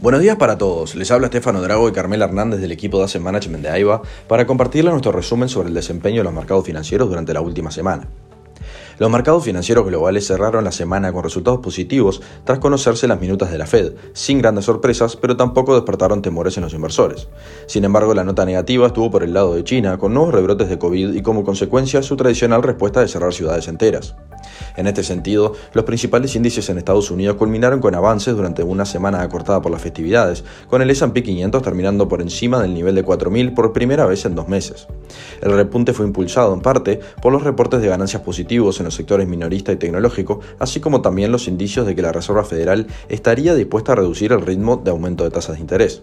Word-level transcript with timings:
Buenos 0.00 0.20
días 0.20 0.36
para 0.36 0.58
todos, 0.58 0.94
les 0.94 1.10
habla 1.10 1.26
Estefano 1.26 1.60
Drago 1.60 1.88
y 1.88 1.92
Carmela 1.92 2.26
Hernández 2.26 2.60
del 2.60 2.70
equipo 2.70 2.98
de 2.98 3.06
Asset 3.06 3.20
Management 3.20 3.64
de 3.64 3.70
AIBA 3.70 4.02
para 4.28 4.46
compartirles 4.46 4.92
nuestro 4.92 5.10
resumen 5.10 5.48
sobre 5.48 5.70
el 5.70 5.74
desempeño 5.74 6.18
de 6.18 6.24
los 6.24 6.32
mercados 6.32 6.64
financieros 6.64 7.08
durante 7.08 7.34
la 7.34 7.40
última 7.40 7.72
semana. 7.72 8.06
Los 9.00 9.10
mercados 9.10 9.42
financieros 9.42 9.84
globales 9.84 10.24
cerraron 10.24 10.62
la 10.62 10.70
semana 10.70 11.12
con 11.12 11.24
resultados 11.24 11.58
positivos 11.58 12.22
tras 12.44 12.60
conocerse 12.60 13.08
las 13.08 13.20
minutas 13.20 13.50
de 13.50 13.58
la 13.58 13.66
Fed, 13.66 13.94
sin 14.12 14.38
grandes 14.38 14.66
sorpresas, 14.66 15.16
pero 15.16 15.36
tampoco 15.36 15.74
despertaron 15.74 16.22
temores 16.22 16.56
en 16.56 16.62
los 16.62 16.74
inversores. 16.74 17.26
Sin 17.66 17.82
embargo, 17.82 18.14
la 18.14 18.22
nota 18.22 18.44
negativa 18.44 18.86
estuvo 18.86 19.10
por 19.10 19.24
el 19.24 19.34
lado 19.34 19.56
de 19.56 19.64
China, 19.64 19.98
con 19.98 20.14
nuevos 20.14 20.32
rebrotes 20.32 20.68
de 20.68 20.78
COVID 20.78 21.14
y 21.14 21.22
como 21.22 21.42
consecuencia 21.42 22.04
su 22.04 22.16
tradicional 22.16 22.62
respuesta 22.62 23.00
de 23.00 23.08
cerrar 23.08 23.34
ciudades 23.34 23.66
enteras. 23.66 24.14
En 24.78 24.86
este 24.86 25.02
sentido, 25.02 25.54
los 25.72 25.84
principales 25.84 26.36
índices 26.36 26.70
en 26.70 26.78
Estados 26.78 27.10
Unidos 27.10 27.34
culminaron 27.36 27.80
con 27.80 27.96
avances 27.96 28.36
durante 28.36 28.62
una 28.62 28.84
semana 28.84 29.22
acortada 29.22 29.60
por 29.60 29.72
las 29.72 29.82
festividades, 29.82 30.44
con 30.68 30.82
el 30.82 30.90
S&P 30.90 31.20
500 31.24 31.62
terminando 31.62 32.06
por 32.06 32.22
encima 32.22 32.62
del 32.62 32.74
nivel 32.74 32.94
de 32.94 33.04
4.000 33.04 33.54
por 33.54 33.72
primera 33.72 34.06
vez 34.06 34.24
en 34.24 34.36
dos 34.36 34.46
meses. 34.46 34.86
El 35.40 35.52
repunte 35.52 35.92
fue 35.92 36.06
impulsado 36.06 36.54
en 36.54 36.60
parte 36.60 37.00
por 37.22 37.32
los 37.32 37.42
reportes 37.42 37.80
de 37.80 37.88
ganancias 37.88 38.22
positivos 38.22 38.78
en 38.80 38.84
los 38.84 38.94
sectores 38.94 39.28
minorista 39.28 39.72
y 39.72 39.76
tecnológico, 39.76 40.40
así 40.58 40.80
como 40.80 41.00
también 41.00 41.32
los 41.32 41.48
indicios 41.48 41.86
de 41.86 41.94
que 41.94 42.02
la 42.02 42.12
Reserva 42.12 42.44
Federal 42.44 42.86
estaría 43.08 43.54
dispuesta 43.54 43.92
a 43.92 43.96
reducir 43.96 44.32
el 44.32 44.42
ritmo 44.42 44.76
de 44.76 44.90
aumento 44.90 45.24
de 45.24 45.30
tasas 45.30 45.56
de 45.56 45.60
interés. 45.60 46.02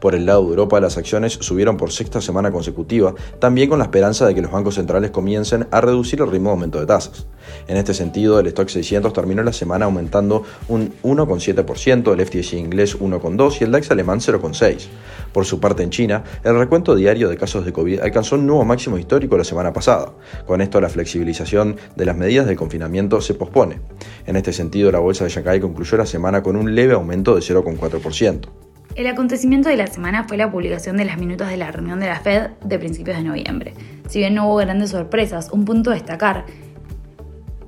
Por 0.00 0.14
el 0.14 0.26
lado 0.26 0.42
de 0.42 0.50
Europa, 0.50 0.80
las 0.80 0.98
acciones 0.98 1.32
subieron 1.34 1.76
por 1.76 1.92
sexta 1.92 2.20
semana 2.20 2.50
consecutiva, 2.50 3.14
también 3.38 3.68
con 3.68 3.78
la 3.78 3.84
esperanza 3.84 4.26
de 4.26 4.34
que 4.34 4.42
los 4.42 4.50
bancos 4.50 4.74
centrales 4.74 5.10
comiencen 5.10 5.66
a 5.70 5.80
reducir 5.80 6.20
el 6.20 6.30
ritmo 6.30 6.50
de 6.50 6.54
aumento 6.54 6.80
de 6.80 6.86
tasas. 6.86 7.26
En 7.68 7.76
este 7.76 7.94
sentido, 7.94 8.38
el 8.38 8.46
stock 8.48 8.68
600 8.68 9.12
terminó 9.12 9.42
la 9.42 9.52
semana 9.52 9.86
aumentando 9.86 10.44
un 10.68 10.92
1,7%, 11.02 12.12
el 12.12 12.26
FTSE 12.26 12.56
inglés 12.56 12.98
1,2% 12.98 13.60
y 13.60 13.64
el 13.64 13.72
DAX 13.72 13.90
alemán 13.90 14.20
0,6%. 14.20 14.88
Por 15.32 15.44
su 15.44 15.60
parte, 15.60 15.82
en 15.82 15.90
China, 15.90 16.24
el 16.44 16.58
recuento 16.58 16.94
diario 16.94 17.28
de 17.28 17.36
casos 17.36 17.64
de 17.64 17.72
COVID 17.72 18.00
alcanzó 18.00 18.36
un 18.36 18.46
nuevo 18.46 18.64
máximo 18.64 18.98
histórico 18.98 19.36
la 19.36 19.44
semana 19.44 19.72
pasada. 19.72 20.12
Con 20.46 20.60
esto, 20.60 20.80
la 20.80 20.88
flexibilización 20.88 21.76
de 21.96 22.04
las 22.04 22.16
medidas 22.16 22.46
de 22.46 22.56
confinamiento 22.56 23.20
se 23.20 23.34
pospone. 23.34 23.80
En 24.26 24.36
este 24.36 24.52
sentido, 24.52 24.92
la 24.92 24.98
bolsa 24.98 25.24
de 25.24 25.30
Shanghái 25.30 25.60
concluyó 25.60 25.96
la 25.96 26.06
semana 26.06 26.42
con 26.42 26.56
un 26.56 26.74
leve 26.74 26.94
aumento 26.94 27.34
de 27.34 27.40
0,4%. 27.40 28.48
El 28.94 29.06
acontecimiento 29.06 29.70
de 29.70 29.76
la 29.76 29.86
semana 29.86 30.24
fue 30.24 30.36
la 30.36 30.50
publicación 30.50 30.98
de 30.98 31.06
las 31.06 31.16
minutos 31.16 31.48
de 31.48 31.56
la 31.56 31.70
reunión 31.70 31.98
de 31.98 32.08
la 32.08 32.20
Fed 32.20 32.50
de 32.62 32.78
principios 32.78 33.16
de 33.16 33.22
noviembre. 33.22 33.72
Si 34.08 34.18
bien 34.18 34.34
no 34.34 34.46
hubo 34.46 34.56
grandes 34.56 34.90
sorpresas, 34.90 35.48
un 35.50 35.64
punto 35.64 35.90
a 35.90 35.94
destacar 35.94 36.44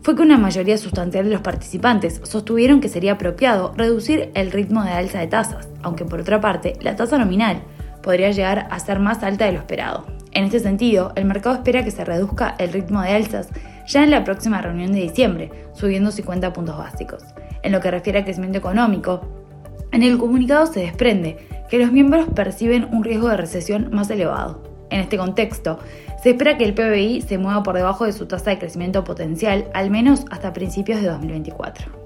fue 0.04 0.14
que 0.14 0.22
una 0.22 0.36
mayoría 0.36 0.76
sustancial 0.76 1.24
de 1.24 1.30
los 1.30 1.40
participantes 1.40 2.20
sostuvieron 2.24 2.82
que 2.82 2.90
sería 2.90 3.12
apropiado 3.12 3.72
reducir 3.74 4.30
el 4.34 4.52
ritmo 4.52 4.84
de 4.84 4.90
alza 4.90 5.18
de 5.18 5.28
tasas, 5.28 5.66
aunque 5.82 6.04
por 6.04 6.20
otra 6.20 6.42
parte 6.42 6.74
la 6.82 6.94
tasa 6.94 7.16
nominal 7.16 7.62
podría 8.02 8.30
llegar 8.30 8.68
a 8.70 8.78
ser 8.80 8.98
más 8.98 9.22
alta 9.22 9.46
de 9.46 9.52
lo 9.52 9.60
esperado. 9.60 10.04
En 10.32 10.44
este 10.44 10.60
sentido, 10.60 11.12
el 11.16 11.24
mercado 11.24 11.54
espera 11.54 11.84
que 11.84 11.90
se 11.90 12.04
reduzca 12.04 12.54
el 12.58 12.70
ritmo 12.70 13.00
de 13.00 13.12
alzas 13.12 13.48
ya 13.86 14.04
en 14.04 14.10
la 14.10 14.24
próxima 14.24 14.60
reunión 14.60 14.92
de 14.92 15.00
diciembre, 15.00 15.50
subiendo 15.72 16.10
50 16.10 16.52
puntos 16.52 16.76
básicos. 16.76 17.22
En 17.62 17.72
lo 17.72 17.80
que 17.80 17.90
refiere 17.90 18.18
a 18.18 18.24
crecimiento 18.24 18.58
económico, 18.58 19.22
en 19.90 20.02
el 20.02 20.18
comunicado 20.18 20.66
se 20.66 20.80
desprende 20.80 21.38
que 21.70 21.78
los 21.78 21.92
miembros 21.92 22.26
perciben 22.34 22.88
un 22.92 23.04
riesgo 23.04 23.28
de 23.28 23.38
recesión 23.38 23.88
más 23.90 24.10
elevado. 24.10 24.73
En 24.90 25.00
este 25.00 25.16
contexto, 25.16 25.78
se 26.22 26.30
espera 26.30 26.56
que 26.56 26.64
el 26.64 26.74
PBI 26.74 27.22
se 27.22 27.38
mueva 27.38 27.62
por 27.62 27.74
debajo 27.74 28.04
de 28.04 28.12
su 28.12 28.26
tasa 28.26 28.50
de 28.50 28.58
crecimiento 28.58 29.04
potencial 29.04 29.66
al 29.74 29.90
menos 29.90 30.24
hasta 30.30 30.52
principios 30.52 31.00
de 31.00 31.08
2024. 31.08 32.04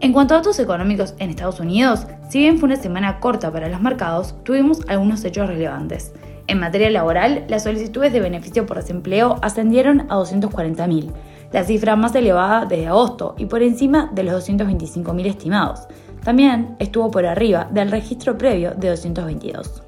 En 0.00 0.12
cuanto 0.12 0.34
a 0.34 0.38
datos 0.38 0.58
económicos 0.58 1.14
en 1.18 1.30
Estados 1.30 1.58
Unidos, 1.58 2.06
si 2.28 2.38
bien 2.38 2.58
fue 2.58 2.68
una 2.68 2.76
semana 2.76 3.18
corta 3.18 3.50
para 3.50 3.68
los 3.68 3.80
mercados, 3.80 4.34
tuvimos 4.44 4.82
algunos 4.88 5.24
hechos 5.24 5.48
relevantes. 5.48 6.12
En 6.48 6.60
materia 6.60 6.90
laboral, 6.90 7.44
las 7.48 7.64
solicitudes 7.64 8.12
de 8.12 8.20
beneficio 8.20 8.66
por 8.66 8.76
desempleo 8.76 9.36
ascendieron 9.42 10.02
a 10.02 10.16
240.000, 10.16 11.12
la 11.52 11.64
cifra 11.64 11.96
más 11.96 12.14
elevada 12.14 12.66
desde 12.66 12.88
agosto 12.88 13.34
y 13.38 13.46
por 13.46 13.62
encima 13.62 14.10
de 14.14 14.22
los 14.22 14.48
225.000 14.48 15.26
estimados, 15.26 15.88
también 16.22 16.76
estuvo 16.78 17.10
por 17.10 17.24
arriba 17.24 17.68
del 17.70 17.90
registro 17.90 18.36
previo 18.36 18.72
de 18.72 18.90
222. 18.90 19.85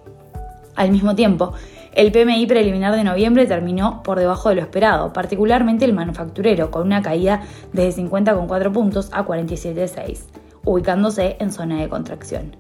Al 0.79 0.93
mismo 0.93 1.17
tiempo, 1.17 1.55
el 1.93 2.13
PMI 2.13 2.47
preliminar 2.47 2.95
de 2.95 3.03
noviembre 3.03 3.47
terminó 3.47 4.01
por 4.05 4.21
debajo 4.21 4.49
de 4.49 4.55
lo 4.55 4.61
esperado, 4.61 5.13
particularmente 5.13 5.85
el 5.85 5.93
manufacturero, 5.93 6.71
con 6.71 6.87
una 6.87 7.03
caída 7.03 7.43
desde 7.73 8.05
50,4 8.05 8.71
puntos 8.71 9.09
a 9.13 9.27
47,6, 9.27 10.21
ubicándose 10.65 11.37
en 11.41 11.51
zona 11.51 11.81
de 11.81 11.89
contracción. 11.89 12.55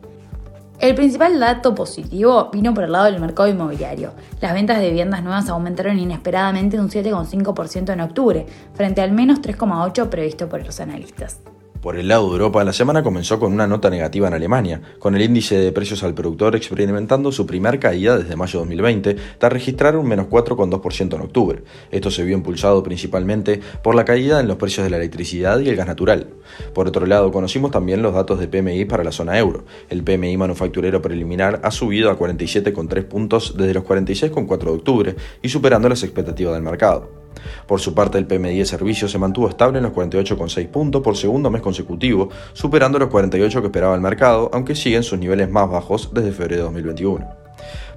El 0.81 0.97
principal 0.97 1.39
dato 1.39 1.77
positivo 1.77 2.51
vino 2.53 2.75
por 2.75 2.83
el 2.83 2.91
lado 2.91 3.05
del 3.05 3.21
mercado 3.21 3.49
inmobiliario. 3.49 4.15
Las 4.41 4.53
ventas 4.53 4.81
de 4.81 4.89
viviendas 4.89 5.23
nuevas 5.23 5.49
aumentaron 5.49 5.97
inesperadamente 5.97 6.81
un 6.81 6.89
7,5% 6.89 7.93
en 7.93 8.01
octubre, 8.01 8.47
frente 8.75 9.01
al 9.01 9.12
menos 9.12 9.41
3,8% 9.41 10.09
previsto 10.09 10.49
por 10.49 10.67
los 10.67 10.81
analistas. 10.81 11.41
Por 11.88 11.97
el 11.97 12.09
lado 12.09 12.26
de 12.26 12.32
Europa, 12.32 12.62
la 12.65 12.75
semana 12.75 13.03
comenzó 13.03 13.41
con 13.41 13.50
una 13.50 13.66
nota 13.66 13.88
negativa 13.88 14.28
en 14.28 14.34
Alemania, 14.34 14.82
con 14.99 15.16
el 15.16 15.22
índice 15.22 15.56
de 15.56 15.72
precios 15.72 16.03
al 16.04 16.12
productor 16.12 16.54
experimentando 16.54 17.32
su 17.32 17.47
primer 17.47 17.78
caída 17.78 18.19
desde 18.19 18.37
mayo 18.37 18.59
de 18.59 18.66
2020, 18.66 19.16
tras 19.38 19.50
registrar 19.50 19.97
un 19.97 20.06
menos 20.06 20.27
4,2% 20.27 21.15
en 21.15 21.22
octubre. 21.22 21.62
Esto 21.91 22.10
se 22.10 22.25
vio 22.25 22.37
impulsado 22.37 22.82
principalmente 22.82 23.62
por 23.82 23.94
la 23.94 24.04
caída 24.04 24.38
en 24.38 24.48
los 24.48 24.59
precios 24.59 24.84
de 24.84 24.91
la 24.91 24.98
electricidad 24.98 25.60
y 25.60 25.71
el 25.71 25.77
gas 25.77 25.87
natural. 25.87 26.27
Por 26.75 26.88
otro 26.88 27.06
lado, 27.06 27.32
conocimos 27.32 27.71
también 27.71 28.03
los 28.03 28.12
datos 28.12 28.38
de 28.38 28.48
PMI 28.48 28.84
para 28.84 29.03
la 29.03 29.10
zona 29.10 29.38
euro. 29.38 29.65
El 29.88 30.04
PMI 30.04 30.37
manufacturero 30.37 31.00
preliminar 31.00 31.59
ha 31.65 31.71
subido 31.71 32.10
a 32.10 32.19
47,3 32.19 33.04
puntos 33.04 33.54
desde 33.56 33.72
los 33.72 33.84
46,4 33.84 34.59
de 34.59 34.71
octubre 34.72 35.16
y 35.41 35.48
superando 35.48 35.88
las 35.88 36.03
expectativas 36.03 36.53
del 36.53 36.62
mercado. 36.62 37.18
Por 37.66 37.81
su 37.81 37.94
parte, 37.94 38.19
el 38.19 38.26
PMI 38.26 38.59
de 38.59 38.65
servicios 38.65 39.10
se 39.10 39.19
mantuvo 39.19 39.49
estable 39.49 39.78
en 39.78 39.84
los 39.84 39.93
48,6 39.93 40.69
puntos 40.69 41.03
por 41.03 41.16
segundo 41.16 41.50
mes 41.50 41.62
consecutivo, 41.62 42.28
superando 42.53 42.99
los 42.99 43.09
48 43.09 43.60
que 43.60 43.66
esperaba 43.66 43.94
el 43.94 44.00
mercado, 44.00 44.50
aunque 44.53 44.75
siguen 44.75 45.03
sus 45.03 45.19
niveles 45.19 45.50
más 45.50 45.71
bajos 45.71 46.10
desde 46.12 46.32
febrero 46.32 46.56
de 46.56 46.62
2021. 46.62 47.47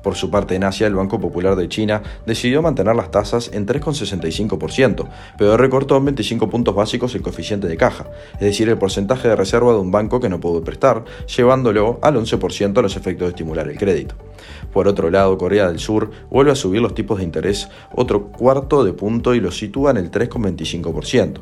Por 0.01 0.16
su 0.16 0.29
parte, 0.29 0.56
en 0.56 0.63
Asia, 0.63 0.88
el 0.88 0.95
Banco 0.95 1.19
Popular 1.19 1.56
de 1.56 1.69
China 1.69 2.01
decidió 2.25 2.62
mantener 2.62 2.95
las 2.95 3.12
tasas 3.12 3.51
en 3.53 3.67
3,65%, 3.67 5.07
pero 5.38 5.57
recortó 5.57 5.97
en 5.97 6.06
25 6.06 6.50
puntos 6.50 6.75
básicos 6.75 7.13
el 7.16 7.22
coeficiente 7.22 7.67
de 7.67 7.78
caja, 7.78 8.07
es 8.34 8.41
decir, 8.41 8.67
el 8.69 8.78
porcentaje 8.78 9.28
de 9.28 9.35
reserva 9.35 9.73
de 9.73 9.79
un 9.79 9.91
banco 9.91 10.19
que 10.19 10.29
no 10.29 10.39
pudo 10.39 10.63
prestar, 10.63 11.03
llevándolo 11.35 12.00
al 12.01 12.16
11% 12.16 12.78
a 12.78 12.81
los 12.81 12.95
efectos 12.95 13.28
de 13.28 13.29
estimular 13.29 13.67
el 13.67 13.78
crédito. 13.78 14.16
Por 14.73 14.88
otro 14.88 15.09
lado, 15.09 15.38
Corea 15.38 15.67
del 15.67 15.79
Sur 15.79 16.12
vuelve 16.29 16.51
a 16.51 16.56
subir 16.56 16.81
los 16.81 16.95
tipos 16.95 17.19
de 17.19 17.25
interés 17.25 17.69
otro 17.94 18.28
cuarto 18.28 18.83
de 18.83 18.94
punto 18.94 19.35
y 19.35 19.39
los 19.39 19.57
sitúa 19.57 19.91
en 19.91 19.97
el 19.97 20.12
3,25%. 20.12 21.39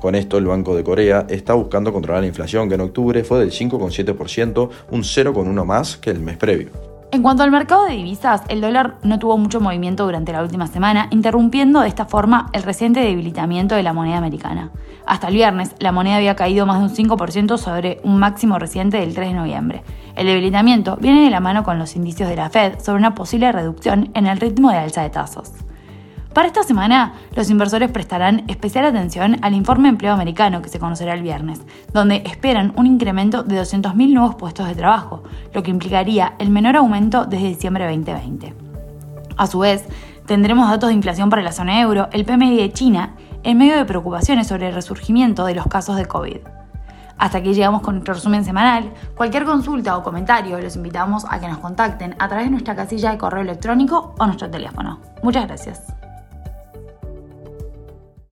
Con 0.00 0.14
esto, 0.14 0.38
el 0.38 0.46
Banco 0.46 0.76
de 0.76 0.84
Corea 0.84 1.26
está 1.28 1.54
buscando 1.54 1.92
controlar 1.92 2.22
la 2.22 2.28
inflación, 2.28 2.68
que 2.68 2.76
en 2.76 2.82
octubre 2.82 3.24
fue 3.24 3.40
del 3.40 3.50
5,7%, 3.50 4.70
un 4.90 5.02
0,1 5.02 5.64
más 5.64 5.96
que 5.96 6.10
el 6.10 6.20
mes 6.20 6.36
previo. 6.36 6.83
En 7.14 7.22
cuanto 7.22 7.44
al 7.44 7.52
mercado 7.52 7.84
de 7.84 7.94
divisas, 7.94 8.42
el 8.48 8.60
dólar 8.60 8.96
no 9.04 9.20
tuvo 9.20 9.38
mucho 9.38 9.60
movimiento 9.60 10.04
durante 10.04 10.32
la 10.32 10.42
última 10.42 10.66
semana, 10.66 11.06
interrumpiendo 11.12 11.80
de 11.80 11.86
esta 11.86 12.06
forma 12.06 12.50
el 12.52 12.64
reciente 12.64 12.98
debilitamiento 12.98 13.76
de 13.76 13.84
la 13.84 13.92
moneda 13.92 14.18
americana. 14.18 14.72
Hasta 15.06 15.28
el 15.28 15.34
viernes, 15.34 15.76
la 15.78 15.92
moneda 15.92 16.16
había 16.16 16.34
caído 16.34 16.66
más 16.66 16.80
de 16.80 17.02
un 17.02 17.10
5% 17.10 17.56
sobre 17.56 18.00
un 18.02 18.18
máximo 18.18 18.58
reciente 18.58 18.98
del 18.98 19.14
3 19.14 19.28
de 19.28 19.34
noviembre. 19.34 19.84
El 20.16 20.26
debilitamiento 20.26 20.96
viene 20.96 21.22
de 21.22 21.30
la 21.30 21.38
mano 21.38 21.62
con 21.62 21.78
los 21.78 21.94
indicios 21.94 22.28
de 22.28 22.34
la 22.34 22.50
Fed 22.50 22.80
sobre 22.80 22.98
una 22.98 23.14
posible 23.14 23.52
reducción 23.52 24.10
en 24.14 24.26
el 24.26 24.40
ritmo 24.40 24.72
de 24.72 24.78
alza 24.78 25.02
de 25.02 25.10
tasas. 25.10 25.52
Para 26.34 26.48
esta 26.48 26.64
semana, 26.64 27.14
los 27.36 27.48
inversores 27.48 27.92
prestarán 27.92 28.42
especial 28.48 28.84
atención 28.84 29.36
al 29.42 29.54
informe 29.54 29.84
de 29.84 29.90
empleo 29.90 30.12
americano 30.12 30.62
que 30.62 30.68
se 30.68 30.80
conocerá 30.80 31.14
el 31.14 31.22
viernes, 31.22 31.62
donde 31.92 32.24
esperan 32.26 32.72
un 32.76 32.86
incremento 32.86 33.44
de 33.44 33.62
200.000 33.62 34.12
nuevos 34.12 34.34
puestos 34.34 34.66
de 34.66 34.74
trabajo, 34.74 35.22
lo 35.52 35.62
que 35.62 35.70
implicaría 35.70 36.34
el 36.40 36.50
menor 36.50 36.74
aumento 36.74 37.24
desde 37.24 37.46
diciembre 37.46 37.84
de 37.84 37.90
2020. 37.90 38.54
A 39.36 39.46
su 39.46 39.60
vez, 39.60 39.84
tendremos 40.26 40.68
datos 40.68 40.88
de 40.88 40.96
inflación 40.96 41.30
para 41.30 41.40
la 41.40 41.52
zona 41.52 41.80
euro, 41.80 42.08
el 42.10 42.24
PMI 42.24 42.56
de 42.56 42.72
China, 42.72 43.14
en 43.44 43.56
medio 43.56 43.76
de 43.76 43.84
preocupaciones 43.84 44.48
sobre 44.48 44.66
el 44.68 44.74
resurgimiento 44.74 45.44
de 45.44 45.54
los 45.54 45.68
casos 45.68 45.94
de 45.94 46.06
COVID. 46.06 46.38
Hasta 47.16 47.38
aquí 47.38 47.54
llegamos 47.54 47.82
con 47.82 47.94
nuestro 47.94 48.14
resumen 48.14 48.44
semanal. 48.44 48.92
Cualquier 49.16 49.44
consulta 49.44 49.96
o 49.96 50.02
comentario 50.02 50.58
los 50.58 50.74
invitamos 50.74 51.24
a 51.30 51.38
que 51.38 51.46
nos 51.46 51.58
contacten 51.58 52.16
a 52.18 52.26
través 52.26 52.46
de 52.46 52.50
nuestra 52.50 52.74
casilla 52.74 53.12
de 53.12 53.18
correo 53.18 53.42
electrónico 53.42 54.16
o 54.18 54.26
nuestro 54.26 54.50
teléfono. 54.50 54.98
Muchas 55.22 55.46
gracias. 55.46 56.03